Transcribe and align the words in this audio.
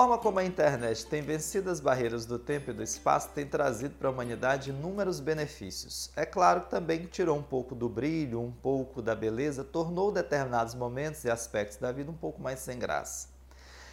forma 0.00 0.16
como 0.16 0.38
a 0.38 0.44
internet 0.46 1.04
tem 1.04 1.20
vencido 1.20 1.68
as 1.68 1.78
barreiras 1.78 2.24
do 2.24 2.38
tempo 2.38 2.70
e 2.70 2.72
do 2.72 2.82
espaço 2.82 3.28
tem 3.34 3.44
trazido 3.44 3.96
para 3.96 4.08
a 4.08 4.10
humanidade 4.10 4.70
inúmeros 4.70 5.20
benefícios. 5.20 6.10
É 6.16 6.24
claro 6.24 6.62
que 6.62 6.70
também 6.70 7.04
tirou 7.04 7.36
um 7.36 7.42
pouco 7.42 7.74
do 7.74 7.86
brilho, 7.86 8.40
um 8.40 8.50
pouco 8.50 9.02
da 9.02 9.14
beleza, 9.14 9.62
tornou 9.62 10.10
determinados 10.10 10.74
momentos 10.74 11.22
e 11.24 11.30
aspectos 11.30 11.76
da 11.76 11.92
vida 11.92 12.10
um 12.10 12.16
pouco 12.16 12.40
mais 12.40 12.60
sem 12.60 12.78
graça. 12.78 13.28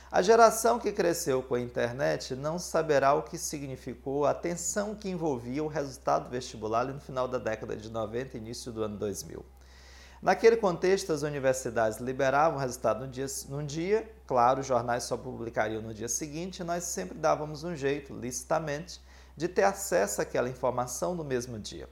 A 0.10 0.22
geração 0.22 0.80
que 0.80 0.94
cresceu 0.94 1.44
com 1.44 1.56
a 1.56 1.60
internet 1.60 2.38
não 2.38 2.58
saberá 2.58 3.14
o 3.14 3.24
que 3.24 3.38
significou 3.38 4.26
a 4.26 4.34
tensão 4.34 4.96
que 4.96 5.10
envolvia 5.10 5.62
o 5.62 5.68
resultado 5.68 6.30
vestibular 6.30 6.86
no 6.86 7.02
final 7.02 7.28
da 7.28 7.38
década 7.38 7.76
de 7.76 7.90
90 7.90 8.38
e 8.38 8.40
início 8.40 8.72
do 8.72 8.82
ano 8.82 8.96
2000. 8.96 9.46
Naquele 10.22 10.58
contexto, 10.58 11.14
as 11.14 11.22
universidades 11.22 12.00
liberavam 12.00 12.58
o 12.58 12.62
resultado 12.62 13.02
no 13.02 13.08
dia, 13.08 13.28
num 13.50 13.64
dia, 13.64 14.12
claro, 14.26 14.62
os 14.62 14.66
jornais 14.66 15.04
só 15.04 15.16
publicariam 15.16 15.82
no 15.82 15.94
dia 15.94 16.10
seguinte, 16.10 16.60
e 16.60 16.64
nós 16.64 16.86
sempre 16.86 17.18
dávamos 17.18 17.64
um 17.64 17.76
jeito, 17.76 18.16
licitamente, 18.16 19.00
de 19.36 19.48
ter 19.48 19.64
acesso 19.64 20.20
àquela 20.20 20.50
informação 20.50 21.14
no 21.14 21.24
mesmo 21.24 21.60
dia. 21.60 21.88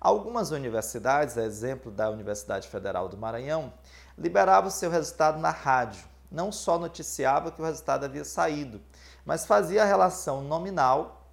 Algumas 0.00 0.50
universidades, 0.50 1.38
a 1.38 1.44
exemplo 1.44 1.92
da 1.92 2.10
Universidade 2.10 2.68
Federal 2.68 3.08
do 3.08 3.16
Maranhão, 3.16 3.72
liberavam 4.16 4.70
seu 4.70 4.90
resultado 4.90 5.38
na 5.38 5.50
rádio. 5.50 6.04
Não 6.30 6.50
só 6.50 6.78
noticiava 6.78 7.52
que 7.52 7.62
o 7.62 7.64
resultado 7.64 8.04
havia 8.04 8.24
saído, 8.24 8.80
mas 9.24 9.46
fazia 9.46 9.82
a 9.82 9.86
relação 9.86 10.42
nominal, 10.42 11.30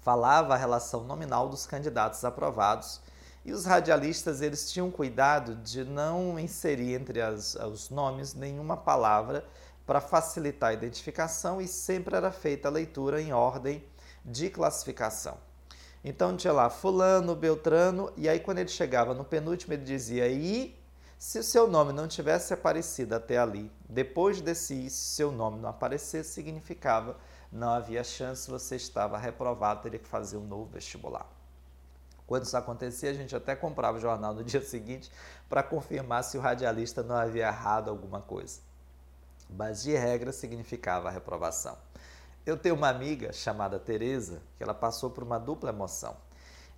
falava 0.00 0.54
a 0.54 0.56
relação 0.56 1.04
nominal 1.04 1.48
dos 1.48 1.66
candidatos 1.66 2.24
aprovados 2.24 3.00
e 3.46 3.52
os 3.52 3.64
radialistas 3.64 4.42
eles 4.42 4.68
tinham 4.72 4.90
cuidado 4.90 5.54
de 5.54 5.84
não 5.84 6.36
inserir 6.36 6.94
entre 6.94 7.22
as, 7.22 7.54
os 7.54 7.90
nomes 7.90 8.34
nenhuma 8.34 8.76
palavra 8.76 9.46
para 9.86 10.00
facilitar 10.00 10.70
a 10.70 10.72
identificação 10.72 11.60
e 11.60 11.68
sempre 11.68 12.16
era 12.16 12.32
feita 12.32 12.66
a 12.66 12.72
leitura 12.72 13.22
em 13.22 13.32
ordem 13.32 13.84
de 14.24 14.50
classificação. 14.50 15.38
Então 16.04 16.36
tinha 16.36 16.52
lá 16.52 16.68
fulano, 16.68 17.36
beltrano, 17.36 18.12
e 18.16 18.28
aí 18.28 18.40
quando 18.40 18.58
ele 18.58 18.68
chegava 18.68 19.14
no 19.14 19.24
penúltimo 19.24 19.74
ele 19.74 19.84
dizia 19.84 20.26
e 20.26 20.76
se 21.16 21.38
o 21.38 21.44
seu 21.44 21.68
nome 21.68 21.92
não 21.92 22.08
tivesse 22.08 22.52
aparecido 22.52 23.14
até 23.14 23.38
ali, 23.38 23.70
depois 23.88 24.40
desse 24.40 24.74
i, 24.74 24.90
se 24.90 25.14
seu 25.14 25.30
nome 25.30 25.60
não 25.60 25.68
aparecesse, 25.68 26.32
significava 26.32 27.16
não 27.52 27.70
havia 27.70 28.02
chance, 28.02 28.50
você 28.50 28.74
estava 28.74 29.16
reprovado, 29.16 29.82
teria 29.82 30.00
que 30.00 30.08
fazer 30.08 30.36
um 30.36 30.44
novo 30.44 30.72
vestibular. 30.72 31.35
Quando 32.26 32.44
isso 32.44 32.56
acontecia, 32.56 33.10
a 33.10 33.14
gente 33.14 33.34
até 33.34 33.54
comprava 33.54 33.98
o 33.98 34.00
jornal 34.00 34.34
no 34.34 34.42
dia 34.44 34.62
seguinte 34.62 35.10
para 35.48 35.62
confirmar 35.62 36.24
se 36.24 36.36
o 36.36 36.40
radialista 36.40 37.02
não 37.02 37.16
havia 37.16 37.46
errado 37.46 37.88
alguma 37.88 38.20
coisa. 38.20 38.60
Mas 39.48 39.82
de 39.82 39.92
regra 39.92 40.32
significava 40.32 41.08
a 41.08 41.12
reprovação. 41.12 41.76
Eu 42.44 42.56
tenho 42.56 42.74
uma 42.74 42.88
amiga 42.88 43.32
chamada 43.32 43.78
Teresa, 43.78 44.40
que 44.56 44.62
ela 44.62 44.74
passou 44.74 45.10
por 45.10 45.22
uma 45.24 45.38
dupla 45.38 45.70
emoção. 45.70 46.16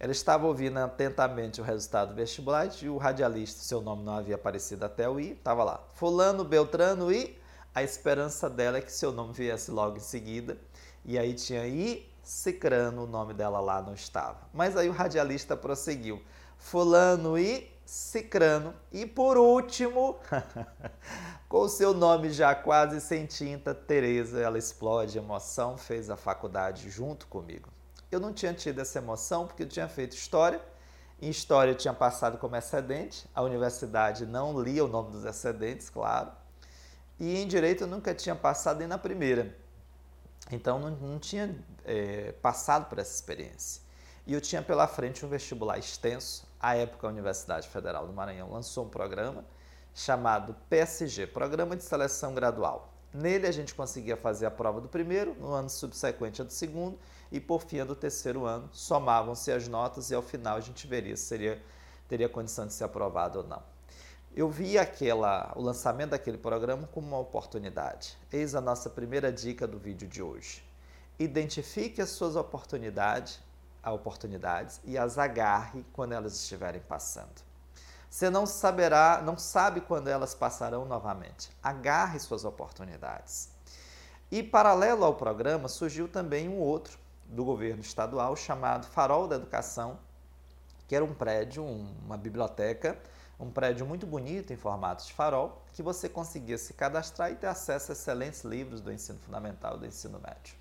Ela 0.00 0.12
estava 0.12 0.46
ouvindo 0.46 0.78
atentamente 0.78 1.60
o 1.60 1.64
resultado 1.64 2.10
do 2.10 2.14
vestibular 2.14 2.68
e 2.80 2.88
o 2.88 2.96
radialista, 2.96 3.62
seu 3.62 3.80
nome 3.80 4.04
não 4.04 4.14
havia 4.14 4.36
aparecido 4.36 4.84
até 4.84 5.08
o 5.08 5.18
I, 5.18 5.32
estava 5.32 5.64
lá. 5.64 5.80
Fulano, 5.94 6.44
Beltrano 6.44 7.10
e 7.12 7.36
a 7.74 7.82
esperança 7.82 8.48
dela 8.48 8.78
é 8.78 8.80
que 8.80 8.92
seu 8.92 9.10
nome 9.10 9.32
viesse 9.32 9.70
logo 9.70 9.96
em 9.96 10.00
seguida. 10.00 10.56
E 11.04 11.18
aí 11.18 11.34
tinha 11.34 11.66
I, 11.66 12.08
Cicrano, 12.28 13.04
o 13.04 13.06
nome 13.06 13.32
dela 13.32 13.58
lá 13.58 13.80
não 13.80 13.94
estava. 13.94 14.40
Mas 14.52 14.76
aí 14.76 14.86
o 14.86 14.92
radialista 14.92 15.56
prosseguiu. 15.56 16.22
Fulano 16.58 17.38
e 17.38 17.74
Cicrano. 17.86 18.74
E 18.92 19.06
por 19.06 19.38
último, 19.38 20.18
com 21.48 21.60
o 21.60 21.68
seu 21.70 21.94
nome 21.94 22.28
já 22.28 22.54
quase 22.54 23.00
sem 23.00 23.24
tinta, 23.24 23.74
Tereza, 23.74 24.38
ela 24.38 24.58
explode 24.58 25.16
emoção, 25.16 25.78
fez 25.78 26.10
a 26.10 26.18
faculdade 26.18 26.90
junto 26.90 27.26
comigo. 27.28 27.70
Eu 28.12 28.20
não 28.20 28.34
tinha 28.34 28.52
tido 28.52 28.78
essa 28.82 28.98
emoção 28.98 29.46
porque 29.46 29.62
eu 29.62 29.68
tinha 29.68 29.88
feito 29.88 30.12
história. 30.12 30.60
Em 31.22 31.30
história 31.30 31.70
eu 31.70 31.76
tinha 31.76 31.94
passado 31.94 32.36
como 32.36 32.54
excedente. 32.56 33.26
A 33.34 33.40
universidade 33.40 34.26
não 34.26 34.60
lia 34.60 34.84
o 34.84 34.88
nome 34.88 35.12
dos 35.12 35.24
excedentes, 35.24 35.88
claro. 35.88 36.30
E 37.18 37.38
em 37.38 37.48
direito 37.48 37.84
eu 37.84 37.88
nunca 37.88 38.14
tinha 38.14 38.36
passado 38.36 38.80
nem 38.80 38.86
na 38.86 38.98
primeira. 38.98 39.56
Então 40.50 40.78
não, 40.78 40.90
não 40.90 41.18
tinha 41.18 41.54
é, 41.84 42.32
passado 42.32 42.88
por 42.88 42.98
essa 42.98 43.14
experiência. 43.14 43.82
E 44.26 44.34
eu 44.34 44.40
tinha 44.40 44.60
pela 44.60 44.86
frente 44.86 45.24
um 45.24 45.28
vestibular 45.28 45.78
extenso. 45.78 46.46
À 46.60 46.76
época, 46.76 47.06
a 47.06 47.10
Universidade 47.10 47.68
Federal 47.68 48.06
do 48.06 48.12
Maranhão 48.12 48.50
lançou 48.50 48.84
um 48.84 48.88
programa 48.88 49.44
chamado 49.94 50.54
PSG 50.68 51.26
Programa 51.26 51.74
de 51.74 51.82
Seleção 51.82 52.34
Gradual. 52.34 52.92
Nele, 53.12 53.46
a 53.46 53.52
gente 53.52 53.74
conseguia 53.74 54.16
fazer 54.16 54.46
a 54.46 54.50
prova 54.50 54.80
do 54.80 54.88
primeiro, 54.88 55.34
no 55.34 55.52
ano 55.52 55.70
subsequente 55.70 56.42
a 56.42 56.44
do 56.44 56.52
segundo, 56.52 56.98
e 57.32 57.40
por 57.40 57.62
fim 57.62 57.80
a 57.80 57.84
do 57.84 57.96
terceiro 57.96 58.44
ano. 58.44 58.68
Somavam-se 58.72 59.50
as 59.50 59.66
notas 59.66 60.10
e 60.10 60.14
ao 60.14 60.22
final 60.22 60.56
a 60.56 60.60
gente 60.60 60.86
veria 60.86 61.16
se 61.16 61.24
seria, 61.24 61.62
teria 62.06 62.28
condição 62.28 62.66
de 62.66 62.74
ser 62.74 62.84
aprovado 62.84 63.38
ou 63.38 63.46
não. 63.46 63.62
Eu 64.38 64.48
vi 64.48 64.78
aquela, 64.78 65.52
o 65.56 65.60
lançamento 65.60 66.10
daquele 66.10 66.38
programa 66.38 66.86
como 66.92 67.08
uma 67.08 67.18
oportunidade. 67.18 68.16
Eis 68.32 68.54
a 68.54 68.60
nossa 68.60 68.88
primeira 68.88 69.32
dica 69.32 69.66
do 69.66 69.80
vídeo 69.80 70.06
de 70.06 70.22
hoje. 70.22 70.64
Identifique 71.18 72.00
as 72.00 72.10
suas 72.10 72.36
oportunidades, 72.36 73.40
oportunidades 73.84 74.80
e 74.84 74.96
as 74.96 75.18
agarre 75.18 75.84
quando 75.92 76.12
elas 76.12 76.34
estiverem 76.34 76.80
passando. 76.80 77.42
Você 78.08 78.30
não 78.30 78.46
saberá, 78.46 79.20
não 79.24 79.36
sabe 79.36 79.80
quando 79.80 80.06
elas 80.06 80.36
passarão 80.36 80.84
novamente. 80.84 81.50
Agarre 81.60 82.20
suas 82.20 82.44
oportunidades. 82.44 83.50
E 84.30 84.40
paralelo 84.40 85.04
ao 85.04 85.16
programa 85.16 85.66
surgiu 85.66 86.06
também 86.06 86.48
um 86.48 86.60
outro 86.60 86.96
do 87.24 87.44
governo 87.44 87.80
estadual 87.80 88.36
chamado 88.36 88.86
Farol 88.86 89.26
da 89.26 89.34
Educação, 89.34 89.98
que 90.86 90.94
era 90.94 91.04
um 91.04 91.12
prédio, 91.12 91.64
uma 91.64 92.16
biblioteca 92.16 92.96
um 93.38 93.50
prédio 93.50 93.86
muito 93.86 94.06
bonito 94.06 94.52
em 94.52 94.56
formato 94.56 95.04
de 95.04 95.12
farol, 95.12 95.62
que 95.72 95.82
você 95.82 96.08
conseguia 96.08 96.58
se 96.58 96.72
cadastrar 96.72 97.30
e 97.30 97.36
ter 97.36 97.46
acesso 97.46 97.92
a 97.92 97.94
excelentes 97.94 98.42
livros 98.42 98.80
do 98.80 98.92
ensino 98.92 99.18
fundamental 99.20 99.76
e 99.76 99.80
do 99.80 99.86
ensino 99.86 100.18
médio. 100.18 100.54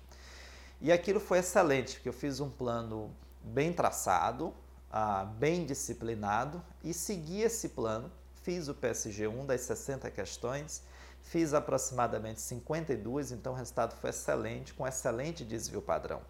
E 0.80 0.92
aquilo 0.92 1.18
foi 1.18 1.38
excelente, 1.38 1.94
porque 1.94 2.08
eu 2.08 2.12
fiz 2.12 2.38
um 2.38 2.48
plano 2.48 3.10
bem 3.42 3.72
traçado, 3.72 4.54
ah, 4.92 5.24
bem 5.24 5.66
disciplinado 5.66 6.62
e 6.84 6.94
segui 6.94 7.42
esse 7.42 7.70
plano. 7.70 8.10
Fiz 8.42 8.68
o 8.68 8.74
PSG1 8.74 9.44
das 9.44 9.62
60 9.62 10.10
questões, 10.10 10.82
fiz 11.20 11.52
aproximadamente 11.52 12.40
52, 12.40 13.32
então 13.32 13.52
o 13.52 13.56
resultado 13.56 13.94
foi 13.96 14.10
excelente, 14.10 14.72
com 14.72 14.86
excelente 14.86 15.44
desvio 15.44 15.82
padrão. 15.82 16.22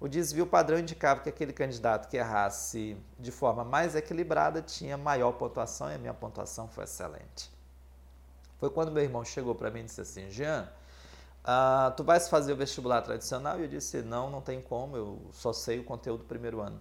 O 0.00 0.06
desvio 0.06 0.46
padrão 0.46 0.78
indicava 0.78 1.20
que 1.20 1.28
aquele 1.28 1.52
candidato 1.52 2.08
que 2.08 2.16
errasse 2.16 2.96
de 3.18 3.32
forma 3.32 3.64
mais 3.64 3.96
equilibrada 3.96 4.62
tinha 4.62 4.96
maior 4.96 5.32
pontuação 5.32 5.90
e 5.90 5.94
a 5.96 5.98
minha 5.98 6.14
pontuação 6.14 6.68
foi 6.68 6.84
excelente. 6.84 7.50
Foi 8.58 8.70
quando 8.70 8.92
meu 8.92 9.02
irmão 9.02 9.24
chegou 9.24 9.56
para 9.56 9.70
mim 9.70 9.80
e 9.80 9.84
disse 9.84 10.00
assim: 10.00 10.30
Jean, 10.30 10.68
uh, 11.44 11.90
tu 11.96 12.04
vais 12.04 12.28
fazer 12.28 12.52
o 12.52 12.56
vestibular 12.56 13.02
tradicional? 13.02 13.58
E 13.58 13.62
eu 13.62 13.68
disse: 13.68 14.02
Não, 14.02 14.30
não 14.30 14.40
tem 14.40 14.60
como, 14.60 14.96
eu 14.96 15.20
só 15.32 15.52
sei 15.52 15.80
o 15.80 15.84
conteúdo 15.84 16.20
do 16.20 16.26
primeiro 16.26 16.60
ano. 16.60 16.80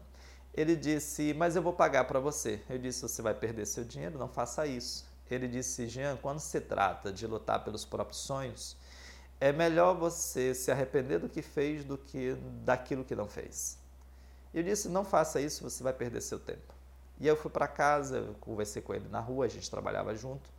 Ele 0.53 0.75
disse: 0.75 1.33
Mas 1.33 1.55
eu 1.55 1.61
vou 1.61 1.73
pagar 1.73 2.05
para 2.05 2.19
você. 2.19 2.61
Eu 2.69 2.77
disse: 2.77 3.01
Você 3.01 3.21
vai 3.23 3.33
perder 3.33 3.65
seu 3.65 3.83
dinheiro, 3.83 4.19
não 4.19 4.27
faça 4.27 4.67
isso. 4.67 5.07
Ele 5.29 5.47
disse: 5.47 5.87
Jean, 5.87 6.17
quando 6.17 6.39
se 6.39 6.61
trata 6.61 7.11
de 7.11 7.25
lutar 7.25 7.63
pelos 7.63 7.83
próprios 7.83 8.21
sonhos, 8.21 8.77
é 9.39 9.51
melhor 9.51 9.95
você 9.95 10.53
se 10.53 10.71
arrepender 10.71 11.19
do 11.19 11.29
que 11.29 11.41
fez 11.41 11.83
do 11.83 11.97
que 11.97 12.33
daquilo 12.63 13.03
que 13.03 13.15
não 13.15 13.27
fez. 13.27 13.77
Eu 14.53 14.63
disse: 14.63 14.89
não 14.89 15.05
faça 15.05 15.39
isso, 15.39 15.63
você 15.63 15.83
vai 15.83 15.93
perder 15.93 16.21
seu 16.21 16.39
tempo. 16.39 16.73
E 17.19 17.27
eu 17.27 17.35
fui 17.35 17.49
para 17.51 17.67
casa, 17.67 18.17
eu 18.17 18.35
conversei 18.35 18.81
com 18.81 18.93
ele 18.93 19.07
na 19.09 19.19
rua, 19.19 19.45
a 19.45 19.47
gente 19.49 19.69
trabalhava 19.69 20.15
junto, 20.15 20.49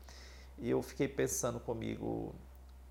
e 0.58 0.68
eu 0.68 0.82
fiquei 0.82 1.06
pensando 1.06 1.60
comigo, 1.60 2.34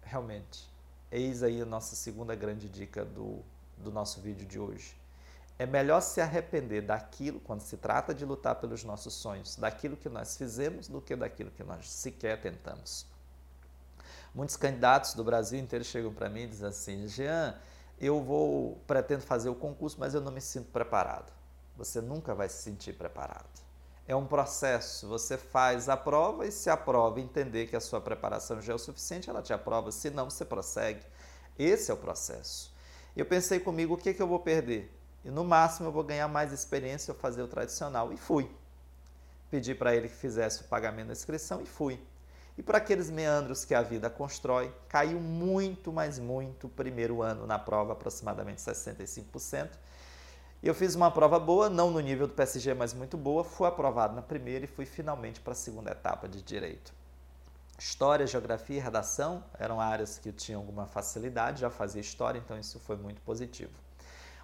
realmente, 0.02 0.70
eis 1.12 1.44
aí 1.44 1.62
a 1.62 1.66
nossa 1.66 1.96
segunda 1.96 2.34
grande 2.34 2.70
dica 2.70 3.04
do, 3.04 3.40
do 3.78 3.92
nosso 3.92 4.22
vídeo 4.22 4.46
de 4.46 4.58
hoje. 4.58 4.96
É 5.60 5.66
melhor 5.66 6.02
se 6.02 6.22
arrepender 6.22 6.82
daquilo, 6.82 7.40
quando 7.40 7.62
se 7.62 7.78
trata 7.78 8.14
de 8.14 8.24
lutar 8.24 8.56
pelos 8.56 8.84
nossos 8.84 9.14
sonhos, 9.16 9.56
daquilo 9.56 9.98
que 9.98 10.08
nós 10.08 10.38
fizemos, 10.38 10.88
do 10.88 11.02
que 11.02 11.16
daquilo 11.16 11.52
que 11.52 11.64
nós 11.64 11.90
sequer 11.90 12.40
tentamos. 12.40 13.06
Muitos 14.38 14.56
candidatos 14.56 15.16
do 15.16 15.24
Brasil 15.24 15.60
inteiro 15.60 15.84
chegam 15.84 16.14
para 16.14 16.30
mim 16.30 16.44
e 16.44 16.48
dizem 16.48 16.68
assim: 16.68 17.08
Jean, 17.08 17.56
eu 18.00 18.22
vou 18.22 18.80
pretendo 18.86 19.24
fazer 19.24 19.50
o 19.50 19.56
concurso, 19.56 20.00
mas 20.00 20.14
eu 20.14 20.22
não 20.22 20.32
me 20.32 20.42
sinto 20.42 20.72
preparado. 20.72 21.34
Você 21.76 22.02
nunca 22.02 22.36
vai 22.36 22.48
se 22.48 22.62
sentir 22.62 22.94
preparado. 22.94 23.50
É 24.08 24.16
um 24.16 24.28
processo. 24.28 25.08
Você 25.08 25.40
faz 25.40 25.90
a 25.90 25.98
prova 25.98 26.46
e 26.46 26.52
se 26.52 26.70
a 26.70 26.78
prova 26.78 27.20
entender 27.20 27.66
que 27.66 27.76
a 27.76 27.80
sua 27.80 28.00
preparação 28.00 28.62
já 28.62 28.74
é 28.74 28.76
o 28.76 28.80
suficiente, 28.80 29.28
ela 29.28 29.42
te 29.42 29.54
aprova. 29.54 29.92
Se 29.92 30.12
não, 30.12 30.30
você 30.30 30.46
prossegue. 30.46 31.02
Esse 31.58 31.90
é 31.90 31.94
o 31.96 31.98
processo. 31.98 32.72
Eu 33.16 33.26
pensei 33.26 33.60
comigo 33.60 33.96
o 33.96 33.98
que, 33.98 34.14
que 34.14 34.22
eu 34.22 34.28
vou 34.28 34.40
perder. 34.40 34.96
E 35.26 35.32
no 35.32 35.44
máximo 35.44 35.88
eu 35.88 35.92
vou 35.92 36.04
ganhar 36.04 36.28
mais 36.28 36.54
experiência 36.54 37.10
eu 37.10 37.16
fazer 37.16 37.42
o 37.42 37.48
tradicional. 37.48 38.14
E 38.14 38.18
fui. 38.18 38.48
Pedi 39.50 39.74
para 39.74 39.96
ele 39.96 40.08
que 40.08 40.16
fizesse 40.16 40.62
o 40.62 40.66
pagamento 40.66 41.08
da 41.08 41.14
inscrição 41.14 41.60
e 41.60 41.66
fui. 41.66 42.00
E 42.58 42.64
por 42.64 42.76
aqueles 42.76 43.10
meandros 43.10 43.64
que 43.64 43.76
a 43.76 43.82
vida 43.82 44.10
constrói, 44.10 44.74
caiu 44.90 45.20
muito, 45.20 45.94
mas 45.94 46.18
muito 46.18 46.68
o 46.68 46.70
primeiro 46.70 47.22
ano 47.22 47.46
na 47.46 47.60
prova, 47.60 47.94
aproximadamente 47.94 48.60
65%. 48.62 49.70
Eu 50.64 50.74
fiz 50.74 50.96
uma 50.96 51.12
prova 51.12 51.40
boa, 51.40 51.70
não 51.70 51.92
no 51.92 52.00
nível 52.00 52.26
do 52.26 52.34
PSG, 52.34 52.74
mas 52.74 52.94
muito 52.94 53.16
boa, 53.16 53.44
fui 53.44 53.68
aprovado 53.68 54.16
na 54.16 54.24
primeira 54.24 54.66
e 54.66 54.68
fui 54.68 54.86
finalmente 54.86 55.40
para 55.40 55.54
a 55.54 55.56
segunda 55.56 55.92
etapa 55.92 56.28
de 56.28 56.42
direito. 56.42 56.92
História, 57.78 58.26
geografia 58.26 58.78
e 58.78 58.80
redação 58.80 59.44
eram 59.60 59.80
áreas 59.80 60.18
que 60.18 60.30
eu 60.30 60.34
tinha 60.34 60.58
alguma 60.58 60.88
facilidade, 60.88 61.62
já 61.62 61.70
fazia 61.70 62.02
história, 62.02 62.40
então 62.40 62.58
isso 62.58 62.80
foi 62.80 62.98
muito 62.98 63.22
positivo. 63.22 63.87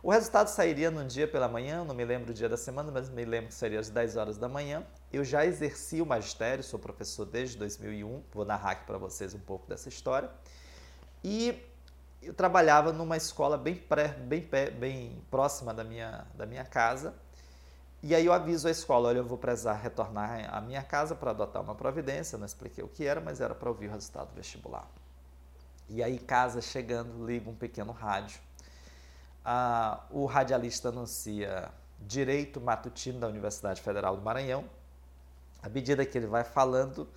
O 0.04 0.12
resultado 0.12 0.50
sairia 0.50 0.92
num 0.92 1.08
dia 1.08 1.26
pela 1.26 1.48
manhã, 1.48 1.86
não 1.86 1.96
me 1.96 2.04
lembro 2.04 2.32
o 2.32 2.34
dia 2.34 2.50
da 2.50 2.58
semana, 2.58 2.92
mas 2.92 3.10
me 3.10 3.24
lembro 3.24 3.48
que 3.48 3.54
seria 3.54 3.80
às 3.80 3.90
10 3.90 4.18
horas 4.18 4.38
da 4.38 4.50
manhã. 4.50 4.86
Eu 5.14 5.24
já 5.24 5.46
exerci 5.46 6.02
o 6.02 6.06
magistério, 6.06 6.62
sou 6.62 6.78
professor 6.78 7.26
desde 7.26 7.58
2001, 7.58 8.22
vou 8.34 8.44
narrar 8.44 8.72
aqui 8.72 8.86
para 8.86 8.98
vocês 8.98 9.34
um 9.34 9.40
pouco 9.40 9.66
dessa 9.66 9.88
história. 9.88 10.30
E 11.24 11.58
eu 12.22 12.34
trabalhava 12.34 12.92
numa 12.92 13.16
escola 13.16 13.58
bem, 13.58 13.76
pré, 13.76 14.10
bem, 14.10 14.46
bem 14.78 15.24
próxima 15.32 15.74
da 15.74 15.86
minha, 15.86 16.28
da 16.36 16.46
minha 16.46 16.66
casa. 16.66 17.14
E 18.02 18.14
aí 18.14 18.26
eu 18.26 18.34
aviso 18.34 18.68
a 18.68 18.72
escola, 18.72 19.08
olha, 19.08 19.20
eu 19.20 19.26
vou 19.26 19.38
precisar 19.38 19.76
retornar 19.76 20.54
à 20.54 20.60
minha 20.60 20.84
casa 20.84 21.16
para 21.16 21.32
adotar 21.32 21.62
uma 21.62 21.76
providência. 21.76 22.38
Não 22.38 22.46
expliquei 22.46 22.84
o 22.84 22.90
que 22.90 23.06
era, 23.06 23.22
mas 23.22 23.40
era 23.40 23.56
para 23.56 23.70
ouvir 23.70 23.88
o 23.88 23.92
resultado 23.92 24.32
do 24.32 24.36
vestibular. 24.36 24.86
E 25.88 26.04
aí, 26.04 26.20
casa 26.20 26.60
chegando, 26.60 27.26
ligo 27.26 27.50
um 27.50 27.56
pequeno 27.56 27.94
rádio 27.94 28.38
ah, 29.46 30.06
o 30.10 30.26
radialista 30.26 30.90
anuncia 30.90 31.70
Direito 32.00 32.62
Matutino 32.62 33.20
da 33.20 33.28
Universidade 33.28 33.82
Federal 33.82 34.16
do 34.16 34.22
Maranhão. 34.22 34.66
À 35.62 35.70
medida 35.70 36.06
que 36.06 36.18
ele 36.18 36.28
vai 36.28 36.44
falando, 36.44 37.08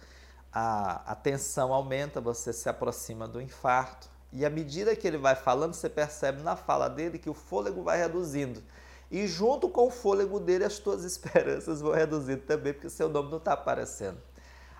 a, 0.52 1.12
a 1.12 1.14
tensão 1.14 1.72
aumenta, 1.72 2.20
você 2.20 2.52
se 2.52 2.68
aproxima 2.68 3.26
do 3.26 3.40
infarto. 3.40 4.08
E 4.32 4.44
à 4.44 4.50
medida 4.50 4.94
que 4.94 5.06
ele 5.06 5.18
vai 5.18 5.34
falando, 5.34 5.74
você 5.74 5.88
percebe 5.88 6.42
na 6.42 6.56
fala 6.56 6.88
dele 6.88 7.18
que 7.18 7.30
o 7.30 7.34
fôlego 7.34 7.82
vai 7.82 7.98
reduzindo. 7.98 8.62
E 9.10 9.26
junto 9.26 9.68
com 9.68 9.86
o 9.86 9.90
fôlego 9.90 10.40
dele, 10.40 10.64
as 10.64 10.78
tuas 10.78 11.04
esperanças 11.04 11.80
vão 11.80 11.92
reduzindo 11.92 12.42
também, 12.42 12.72
porque 12.72 12.90
seu 12.90 13.08
nome 13.08 13.30
não 13.30 13.38
está 13.38 13.52
aparecendo. 13.52 14.20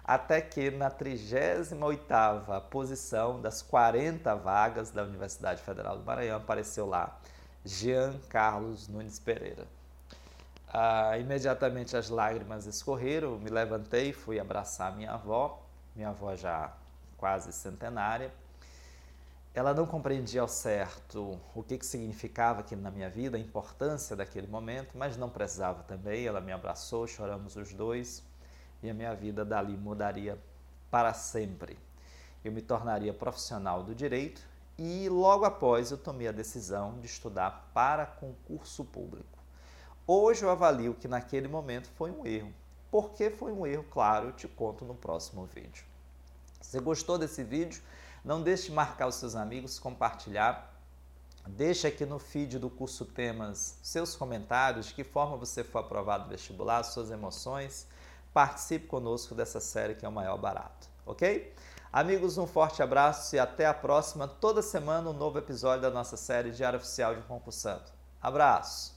Até 0.04 0.40
que 0.40 0.70
na 0.70 0.88
38ª 0.88 2.60
posição 2.70 3.40
das 3.40 3.60
40 3.62 4.34
vagas 4.37 4.90
da 4.90 5.02
Universidade 5.02 5.60
Federal 5.62 5.99
do 5.99 6.04
Maranhão 6.04 6.37
apareceu 6.37 6.87
lá 6.87 7.19
Jean 7.66 8.16
Carlos 8.28 8.86
Nunes 8.86 9.18
Pereira. 9.18 9.66
Ah, 10.68 11.18
imediatamente 11.18 11.96
as 11.96 12.08
lágrimas 12.08 12.64
escorreram, 12.64 13.38
me 13.38 13.50
levantei, 13.50 14.12
fui 14.12 14.38
abraçar 14.38 14.94
minha 14.94 15.10
avó, 15.12 15.62
minha 15.94 16.10
avó 16.10 16.36
já 16.36 16.72
quase 17.16 17.52
centenária. 17.52 18.32
Ela 19.52 19.74
não 19.74 19.86
compreendia 19.86 20.42
ao 20.42 20.48
certo 20.48 21.40
o 21.54 21.62
que, 21.62 21.78
que 21.78 21.86
significava 21.86 22.60
aquilo 22.60 22.82
na 22.82 22.90
minha 22.90 23.08
vida, 23.10 23.36
a 23.36 23.40
importância 23.40 24.14
daquele 24.14 24.46
momento, 24.46 24.90
mas 24.94 25.16
não 25.16 25.28
precisava 25.30 25.82
também. 25.82 26.26
Ela 26.26 26.40
me 26.40 26.52
abraçou, 26.52 27.06
choramos 27.06 27.56
os 27.56 27.72
dois 27.72 28.22
e 28.82 28.90
a 28.90 28.94
minha 28.94 29.14
vida 29.14 29.44
dali 29.44 29.76
mudaria 29.76 30.38
para 30.90 31.12
sempre. 31.14 31.78
Eu 32.44 32.52
me 32.52 32.62
tornaria 32.62 33.12
profissional 33.12 33.82
do 33.82 33.94
direito 33.94 34.46
e 34.78 35.08
logo 35.08 35.44
após 35.44 35.90
eu 35.90 35.99
tomei 35.99 36.28
a 36.28 36.32
decisão 36.32 36.99
de 37.00 37.06
estudar 37.06 37.70
para 37.73 38.05
concurso 38.05 38.84
público. 38.84 39.38
Hoje 40.06 40.44
eu 40.44 40.50
avalio 40.50 40.94
que 40.94 41.08
naquele 41.08 41.49
momento 41.49 41.88
foi 41.96 42.11
um 42.11 42.26
erro. 42.26 42.52
Por 42.90 43.11
que 43.11 43.31
foi 43.31 43.52
um 43.52 43.67
erro? 43.67 43.84
Claro, 43.90 44.28
eu 44.28 44.32
te 44.32 44.46
conto 44.46 44.84
no 44.84 44.94
próximo 44.94 45.46
vídeo. 45.46 45.84
Se 46.61 46.78
gostou 46.81 47.19
desse 47.19 47.43
vídeo, 47.43 47.82
não 48.25 48.43
deixe 48.43 48.67
de 48.67 48.73
marcar 48.73 49.06
os 49.06 49.17
seus 49.17 49.34
amigos, 49.34 49.78
compartilhar. 49.78 50.75
Deixe 51.46 51.87
aqui 51.87 52.05
no 52.05 52.19
feed 52.19 52.58
do 52.58 52.69
curso 52.69 53.05
Temas 53.05 53.78
seus 53.82 54.17
comentários, 54.17 54.87
de 54.87 54.94
que 54.94 55.05
forma 55.05 55.37
você 55.37 55.62
foi 55.62 55.81
aprovado 55.81 56.25
no 56.25 56.31
vestibular, 56.31 56.82
suas 56.82 57.11
emoções. 57.11 57.87
Participe 58.32 58.87
conosco 58.87 59.34
dessa 59.34 59.61
série 59.61 59.94
que 59.94 60.05
é 60.05 60.08
o 60.08 60.12
maior 60.12 60.37
barato, 60.37 60.88
ok? 61.06 61.52
Amigos, 61.96 62.37
um 62.37 62.46
forte 62.46 62.82
abraço 62.82 63.34
e 63.34 63.38
até 63.38 63.64
a 63.64 63.72
próxima. 63.72 64.28
Toda 64.28 64.60
semana 64.60 65.08
um 65.08 65.14
novo 65.14 65.38
episódio 65.38 65.81
da 65.81 65.90
nossa 65.90 66.14
série 66.14 66.50
Diário 66.50 66.78
Oficial 66.78 67.14
de 67.14 67.22
Concursando. 67.22 67.84
Abraço! 68.20 68.95